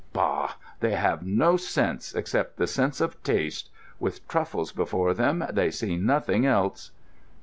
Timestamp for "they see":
5.53-5.95